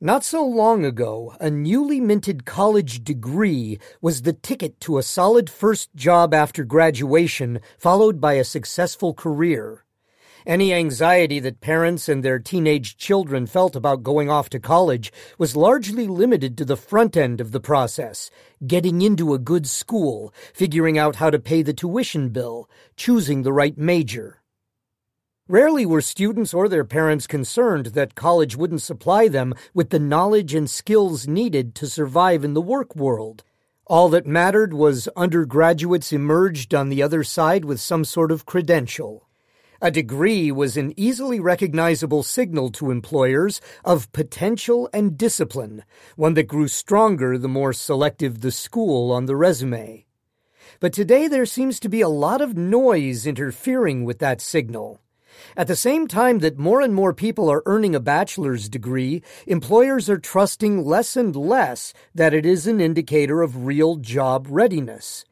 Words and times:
Not 0.00 0.22
so 0.22 0.46
long 0.46 0.84
ago, 0.84 1.34
a 1.40 1.50
newly 1.50 2.00
minted 2.00 2.44
college 2.44 3.02
degree 3.02 3.80
was 4.00 4.22
the 4.22 4.32
ticket 4.32 4.78
to 4.82 4.96
a 4.96 5.02
solid 5.02 5.50
first 5.50 5.92
job 5.96 6.32
after 6.32 6.62
graduation, 6.62 7.58
followed 7.78 8.20
by 8.20 8.34
a 8.34 8.44
successful 8.44 9.12
career. 9.12 9.84
Any 10.46 10.72
anxiety 10.72 11.40
that 11.40 11.60
parents 11.60 12.08
and 12.08 12.24
their 12.24 12.38
teenage 12.38 12.96
children 12.96 13.44
felt 13.44 13.74
about 13.74 14.04
going 14.04 14.30
off 14.30 14.48
to 14.50 14.60
college 14.60 15.12
was 15.36 15.56
largely 15.56 16.06
limited 16.06 16.56
to 16.58 16.64
the 16.64 16.76
front 16.76 17.16
end 17.16 17.40
of 17.40 17.50
the 17.50 17.58
process 17.58 18.30
getting 18.64 19.02
into 19.02 19.34
a 19.34 19.38
good 19.38 19.66
school, 19.66 20.32
figuring 20.54 20.96
out 20.96 21.16
how 21.16 21.28
to 21.30 21.40
pay 21.40 21.62
the 21.62 21.74
tuition 21.74 22.28
bill, 22.28 22.70
choosing 22.94 23.42
the 23.42 23.52
right 23.52 23.76
major. 23.76 24.37
Rarely 25.50 25.86
were 25.86 26.02
students 26.02 26.52
or 26.52 26.68
their 26.68 26.84
parents 26.84 27.26
concerned 27.26 27.86
that 27.86 28.14
college 28.14 28.54
wouldn't 28.54 28.82
supply 28.82 29.28
them 29.28 29.54
with 29.72 29.88
the 29.88 29.98
knowledge 29.98 30.54
and 30.54 30.68
skills 30.68 31.26
needed 31.26 31.74
to 31.76 31.86
survive 31.86 32.44
in 32.44 32.52
the 32.52 32.60
work 32.60 32.94
world. 32.94 33.44
All 33.86 34.10
that 34.10 34.26
mattered 34.26 34.74
was 34.74 35.08
undergraduates 35.16 36.12
emerged 36.12 36.74
on 36.74 36.90
the 36.90 37.02
other 37.02 37.24
side 37.24 37.64
with 37.64 37.80
some 37.80 38.04
sort 38.04 38.30
of 38.30 38.44
credential. 38.44 39.26
A 39.80 39.90
degree 39.90 40.52
was 40.52 40.76
an 40.76 40.92
easily 40.98 41.40
recognizable 41.40 42.22
signal 42.22 42.68
to 42.72 42.90
employers 42.90 43.62
of 43.86 44.12
potential 44.12 44.90
and 44.92 45.16
discipline, 45.16 45.82
one 46.16 46.34
that 46.34 46.42
grew 46.42 46.68
stronger 46.68 47.38
the 47.38 47.48
more 47.48 47.72
selective 47.72 48.42
the 48.42 48.52
school 48.52 49.10
on 49.10 49.24
the 49.24 49.36
resume. 49.36 50.04
But 50.78 50.92
today 50.92 51.26
there 51.26 51.46
seems 51.46 51.80
to 51.80 51.88
be 51.88 52.02
a 52.02 52.08
lot 52.10 52.42
of 52.42 52.54
noise 52.54 53.26
interfering 53.26 54.04
with 54.04 54.18
that 54.18 54.42
signal. 54.42 55.00
At 55.56 55.66
the 55.66 55.76
same 55.76 56.08
time 56.08 56.38
that 56.40 56.58
more 56.58 56.80
and 56.80 56.94
more 56.94 57.12
people 57.12 57.48
are 57.48 57.62
earning 57.66 57.94
a 57.94 58.00
bachelor's 58.00 58.68
degree, 58.68 59.22
employers 59.46 60.08
are 60.08 60.18
trusting 60.18 60.84
less 60.84 61.16
and 61.16 61.34
less 61.34 61.92
that 62.14 62.34
it 62.34 62.46
is 62.46 62.66
an 62.66 62.80
indicator 62.80 63.42
of 63.42 63.66
real 63.66 63.96
job 63.96 64.46
readiness. 64.50 65.24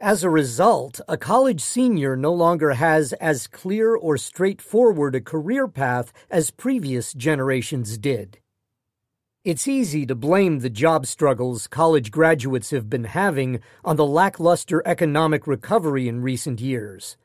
As 0.00 0.22
a 0.22 0.28
result, 0.28 1.00
a 1.08 1.16
college 1.16 1.62
senior 1.62 2.16
no 2.16 2.32
longer 2.32 2.72
has 2.72 3.12
as 3.14 3.46
clear 3.46 3.94
or 3.94 4.18
straightforward 4.18 5.14
a 5.14 5.20
career 5.20 5.66
path 5.66 6.12
as 6.30 6.50
previous 6.50 7.14
generations 7.14 7.96
did. 7.96 8.38
It's 9.44 9.68
easy 9.68 10.06
to 10.06 10.14
blame 10.14 10.60
the 10.60 10.70
job 10.70 11.06
struggles 11.06 11.66
college 11.66 12.10
graduates 12.10 12.70
have 12.70 12.88
been 12.88 13.04
having 13.04 13.60
on 13.84 13.96
the 13.96 14.06
lackluster 14.06 14.82
economic 14.86 15.46
recovery 15.46 16.08
in 16.08 16.22
recent 16.22 16.60
years. 16.60 17.16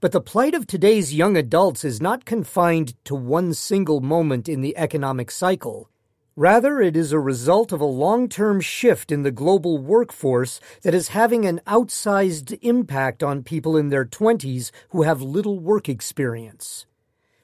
But 0.00 0.12
the 0.12 0.20
plight 0.20 0.54
of 0.54 0.66
today's 0.66 1.14
young 1.14 1.36
adults 1.36 1.84
is 1.84 2.00
not 2.00 2.24
confined 2.24 2.94
to 3.04 3.14
one 3.14 3.54
single 3.54 4.00
moment 4.00 4.48
in 4.48 4.60
the 4.60 4.76
economic 4.76 5.30
cycle. 5.30 5.88
Rather, 6.38 6.82
it 6.82 6.96
is 6.96 7.12
a 7.12 7.18
result 7.18 7.72
of 7.72 7.80
a 7.80 7.86
long 7.86 8.28
term 8.28 8.60
shift 8.60 9.10
in 9.10 9.22
the 9.22 9.30
global 9.30 9.78
workforce 9.78 10.60
that 10.82 10.94
is 10.94 11.08
having 11.08 11.46
an 11.46 11.60
outsized 11.66 12.58
impact 12.60 13.22
on 13.22 13.42
people 13.42 13.76
in 13.76 13.88
their 13.88 14.04
20s 14.04 14.70
who 14.90 15.02
have 15.02 15.22
little 15.22 15.58
work 15.58 15.88
experience. 15.88 16.84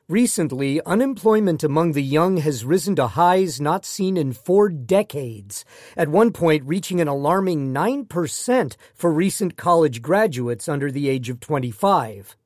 Recently, 0.08 0.80
unemployment 0.84 1.62
among 1.62 1.92
the 1.92 2.02
young 2.02 2.38
has 2.38 2.64
risen 2.64 2.96
to 2.96 3.06
highs 3.06 3.60
not 3.60 3.84
seen 3.84 4.16
in 4.16 4.32
four 4.32 4.68
decades, 4.68 5.64
at 5.96 6.08
one 6.08 6.32
point 6.32 6.64
reaching 6.66 7.00
an 7.00 7.06
alarming 7.06 7.72
9% 7.72 8.76
for 8.96 9.12
recent 9.12 9.56
college 9.56 10.02
graduates 10.02 10.68
under 10.68 10.90
the 10.90 11.08
age 11.08 11.30
of 11.30 11.38
25. 11.38 12.36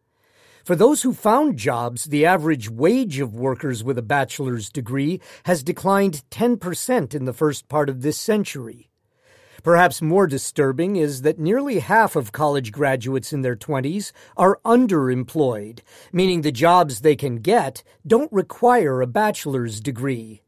For 0.64 0.76
those 0.76 1.00
who 1.00 1.14
found 1.14 1.56
jobs, 1.56 2.04
the 2.04 2.26
average 2.26 2.68
wage 2.68 3.20
of 3.20 3.34
workers 3.34 3.82
with 3.82 3.96
a 3.96 4.02
bachelor's 4.02 4.68
degree 4.68 5.18
has 5.44 5.62
declined 5.62 6.24
10% 6.30 7.14
in 7.14 7.24
the 7.24 7.32
first 7.32 7.68
part 7.68 7.88
of 7.88 8.02
this 8.02 8.18
century. 8.18 8.90
Perhaps 9.66 10.00
more 10.00 10.28
disturbing 10.28 10.94
is 10.94 11.22
that 11.22 11.40
nearly 11.40 11.80
half 11.80 12.14
of 12.14 12.30
college 12.30 12.70
graduates 12.70 13.32
in 13.32 13.42
their 13.42 13.56
20s 13.56 14.12
are 14.36 14.60
underemployed, 14.64 15.80
meaning 16.12 16.42
the 16.42 16.52
jobs 16.52 17.00
they 17.00 17.16
can 17.16 17.38
get 17.38 17.82
don't 18.06 18.32
require 18.32 19.02
a 19.02 19.08
bachelor's 19.08 19.80
degree. 19.80 20.40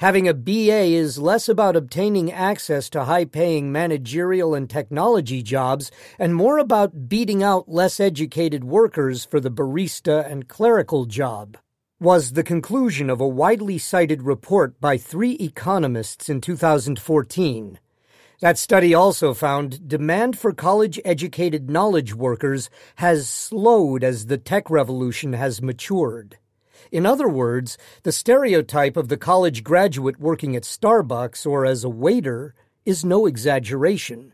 Having 0.00 0.28
a 0.28 0.34
BA 0.34 0.92
is 0.92 1.16
less 1.16 1.48
about 1.48 1.74
obtaining 1.74 2.30
access 2.30 2.90
to 2.90 3.04
high 3.04 3.24
paying 3.24 3.72
managerial 3.72 4.54
and 4.54 4.68
technology 4.68 5.42
jobs 5.42 5.90
and 6.18 6.34
more 6.34 6.58
about 6.58 7.08
beating 7.08 7.42
out 7.42 7.66
less 7.66 7.98
educated 7.98 8.62
workers 8.62 9.24
for 9.24 9.40
the 9.40 9.50
barista 9.50 10.30
and 10.30 10.48
clerical 10.48 11.06
job. 11.06 11.56
Was 11.98 12.34
the 12.34 12.44
conclusion 12.44 13.08
of 13.08 13.22
a 13.22 13.26
widely 13.26 13.78
cited 13.78 14.22
report 14.24 14.78
by 14.82 14.98
three 14.98 15.32
economists 15.40 16.28
in 16.28 16.42
2014. 16.42 17.78
That 18.40 18.56
study 18.56 18.94
also 18.94 19.34
found 19.34 19.86
demand 19.86 20.38
for 20.38 20.54
college 20.54 20.98
educated 21.04 21.68
knowledge 21.68 22.14
workers 22.14 22.70
has 22.94 23.28
slowed 23.28 24.02
as 24.02 24.26
the 24.26 24.38
tech 24.38 24.70
revolution 24.70 25.34
has 25.34 25.60
matured. 25.60 26.38
In 26.90 27.04
other 27.04 27.28
words, 27.28 27.76
the 28.02 28.12
stereotype 28.12 28.96
of 28.96 29.08
the 29.08 29.18
college 29.18 29.62
graduate 29.62 30.18
working 30.18 30.56
at 30.56 30.62
Starbucks 30.62 31.46
or 31.46 31.66
as 31.66 31.84
a 31.84 31.90
waiter 31.90 32.54
is 32.86 33.04
no 33.04 33.26
exaggeration. 33.26 34.32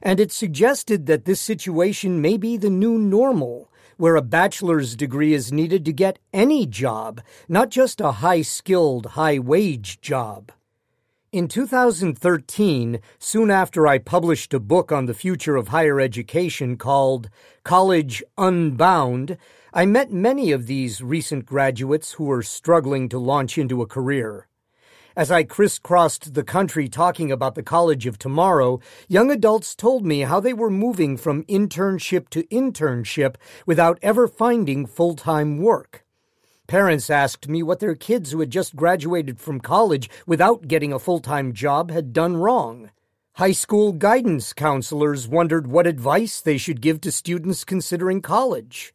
And 0.00 0.20
it 0.20 0.30
suggested 0.30 1.06
that 1.06 1.24
this 1.24 1.40
situation 1.40 2.20
may 2.20 2.36
be 2.36 2.56
the 2.56 2.70
new 2.70 2.98
normal, 2.98 3.68
where 3.96 4.14
a 4.14 4.22
bachelor's 4.22 4.94
degree 4.94 5.34
is 5.34 5.50
needed 5.50 5.84
to 5.86 5.92
get 5.92 6.20
any 6.32 6.66
job, 6.66 7.20
not 7.48 7.70
just 7.70 8.00
a 8.00 8.12
high 8.12 8.42
skilled, 8.42 9.06
high 9.06 9.40
wage 9.40 10.00
job. 10.00 10.52
In 11.34 11.48
2013, 11.48 13.00
soon 13.18 13.50
after 13.50 13.88
I 13.88 13.98
published 13.98 14.54
a 14.54 14.60
book 14.60 14.92
on 14.92 15.06
the 15.06 15.14
future 15.14 15.56
of 15.56 15.66
higher 15.66 15.98
education 15.98 16.76
called 16.76 17.28
College 17.64 18.22
Unbound, 18.38 19.36
I 19.72 19.84
met 19.84 20.12
many 20.12 20.52
of 20.52 20.68
these 20.68 21.02
recent 21.02 21.44
graduates 21.44 22.12
who 22.12 22.22
were 22.26 22.44
struggling 22.44 23.08
to 23.08 23.18
launch 23.18 23.58
into 23.58 23.82
a 23.82 23.86
career. 23.88 24.46
As 25.16 25.32
I 25.32 25.42
crisscrossed 25.42 26.34
the 26.34 26.44
country 26.44 26.88
talking 26.88 27.32
about 27.32 27.56
the 27.56 27.64
college 27.64 28.06
of 28.06 28.16
tomorrow, 28.16 28.78
young 29.08 29.32
adults 29.32 29.74
told 29.74 30.06
me 30.06 30.20
how 30.20 30.38
they 30.38 30.52
were 30.52 30.70
moving 30.70 31.16
from 31.16 31.42
internship 31.46 32.28
to 32.28 32.44
internship 32.44 33.34
without 33.66 33.98
ever 34.02 34.28
finding 34.28 34.86
full 34.86 35.16
time 35.16 35.58
work. 35.58 36.03
Parents 36.66 37.10
asked 37.10 37.46
me 37.46 37.62
what 37.62 37.80
their 37.80 37.94
kids 37.94 38.30
who 38.30 38.40
had 38.40 38.50
just 38.50 38.74
graduated 38.74 39.38
from 39.38 39.60
college 39.60 40.08
without 40.26 40.66
getting 40.66 40.94
a 40.94 40.98
full 40.98 41.20
time 41.20 41.52
job 41.52 41.90
had 41.90 42.14
done 42.14 42.38
wrong. 42.38 42.90
High 43.34 43.52
school 43.52 43.92
guidance 43.92 44.54
counselors 44.54 45.28
wondered 45.28 45.66
what 45.66 45.86
advice 45.86 46.40
they 46.40 46.56
should 46.56 46.80
give 46.80 47.02
to 47.02 47.12
students 47.12 47.64
considering 47.64 48.22
college. 48.22 48.94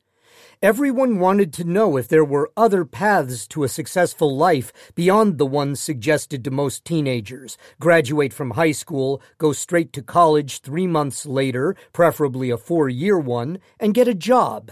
Everyone 0.64 1.20
wanted 1.20 1.54
to 1.54 1.64
know 1.64 1.96
if 1.96 2.08
there 2.08 2.26
were 2.26 2.52
other 2.58 2.86
paths 2.86 3.48
to 3.50 3.64
a 3.64 3.70
successful 3.70 4.36
life 4.36 4.74
beyond 4.96 5.38
the 5.38 5.46
ones 5.46 5.80
suggested 5.80 6.44
to 6.44 6.52
most 6.52 6.84
teenagers. 6.84 7.58
Graduate 7.80 8.34
from 8.34 8.52
high 8.52 8.72
school, 8.72 9.22
go 9.38 9.54
straight 9.54 9.94
to 9.94 10.02
college 10.02 10.62
three 10.62 10.88
months 10.88 11.26
later, 11.26 11.76
preferably 11.94 12.50
a 12.50 12.58
four 12.58 12.90
year 12.90 13.20
one, 13.20 13.60
and 13.80 13.94
get 13.94 14.08
a 14.08 14.16
job. 14.16 14.72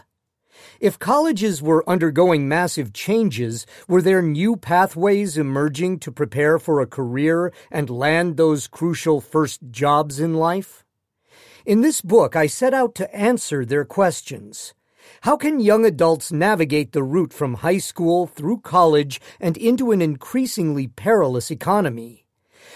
If 0.79 0.99
colleges 0.99 1.61
were 1.61 1.89
undergoing 1.89 2.47
massive 2.47 2.93
changes, 2.93 3.65
were 3.87 4.01
there 4.01 4.21
new 4.21 4.55
pathways 4.55 5.37
emerging 5.37 5.99
to 5.99 6.11
prepare 6.11 6.59
for 6.59 6.81
a 6.81 6.87
career 6.87 7.51
and 7.71 7.89
land 7.89 8.37
those 8.37 8.67
crucial 8.67 9.21
first 9.21 9.59
jobs 9.71 10.19
in 10.19 10.35
life? 10.35 10.85
In 11.65 11.81
this 11.81 12.01
book, 12.01 12.35
I 12.35 12.47
set 12.47 12.73
out 12.73 12.95
to 12.95 13.13
answer 13.15 13.65
their 13.65 13.85
questions. 13.85 14.73
How 15.21 15.35
can 15.35 15.59
young 15.59 15.85
adults 15.85 16.31
navigate 16.31 16.91
the 16.91 17.03
route 17.03 17.33
from 17.33 17.55
high 17.55 17.79
school 17.79 18.27
through 18.27 18.59
college 18.59 19.19
and 19.39 19.57
into 19.57 19.91
an 19.91 20.01
increasingly 20.01 20.87
perilous 20.87 21.49
economy? 21.49 22.25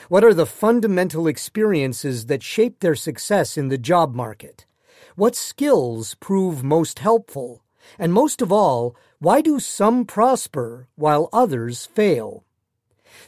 What 0.10 0.24
are 0.24 0.34
the 0.34 0.46
fundamental 0.46 1.28
experiences 1.28 2.26
that 2.26 2.44
shape 2.44 2.80
their 2.80 2.96
success 2.96 3.58
in 3.58 3.68
the 3.68 3.78
job 3.78 4.16
market? 4.16 4.66
What 5.16 5.36
skills 5.36 6.16
prove 6.16 6.64
most 6.64 7.00
helpful? 7.00 7.64
And 8.00 8.14
most 8.14 8.42
of 8.42 8.52
all, 8.52 8.96
why 9.20 9.42
do 9.42 9.60
some 9.60 10.06
prosper 10.06 10.88
while 10.96 11.30
others 11.32 11.86
fail? 11.86 12.44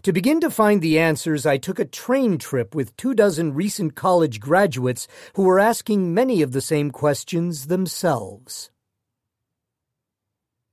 To 0.04 0.14
begin 0.14 0.40
to 0.42 0.50
find 0.50 0.82
the 0.82 0.98
answers, 0.98 1.46
I 1.46 1.58
took 1.58 1.80
a 1.80 1.86
train 1.86 2.38
trip 2.38 2.74
with 2.74 2.96
two 2.98 3.14
dozen 3.14 3.54
recent 3.54 3.96
college 3.96 4.40
graduates 4.40 5.08
who 5.36 5.44
were 5.44 5.60
asking 5.60 6.14
many 6.14 6.42
of 6.42 6.52
the 6.52 6.62
same 6.62 6.92
questions 6.92 7.68
themselves. 7.68 8.72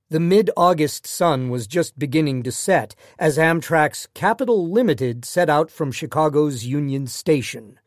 The 0.09 0.19
mid 0.19 0.49
August 0.57 1.07
sun 1.07 1.49
was 1.49 1.67
just 1.67 1.97
beginning 1.97 2.43
to 2.43 2.51
set 2.51 2.95
as 3.17 3.37
Amtrak's 3.37 4.07
Capital 4.13 4.69
Limited 4.69 5.23
set 5.23 5.49
out 5.49 5.71
from 5.71 5.91
Chicago's 5.91 6.65
Union 6.65 7.07
Station. 7.07 7.79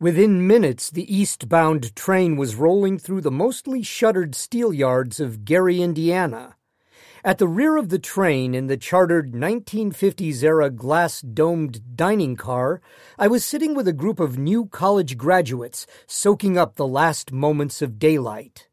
Within 0.00 0.46
minutes, 0.46 0.90
the 0.90 1.12
eastbound 1.12 1.96
train 1.96 2.36
was 2.36 2.54
rolling 2.54 3.00
through 3.00 3.20
the 3.20 3.32
mostly 3.32 3.82
shuttered 3.82 4.36
steel 4.36 4.72
yards 4.72 5.18
of 5.18 5.44
Gary, 5.44 5.82
Indiana. 5.82 6.54
At 7.24 7.38
the 7.38 7.48
rear 7.48 7.76
of 7.76 7.88
the 7.88 7.98
train 7.98 8.54
in 8.54 8.68
the 8.68 8.76
chartered 8.76 9.32
1950s 9.32 10.44
era 10.44 10.70
glass 10.70 11.20
domed 11.20 11.96
dining 11.96 12.36
car, 12.36 12.80
I 13.18 13.26
was 13.26 13.44
sitting 13.44 13.74
with 13.74 13.88
a 13.88 13.92
group 13.92 14.20
of 14.20 14.38
new 14.38 14.66
college 14.66 15.18
graduates 15.18 15.84
soaking 16.06 16.56
up 16.56 16.76
the 16.76 16.86
last 16.86 17.32
moments 17.32 17.82
of 17.82 17.98
daylight. 17.98 18.67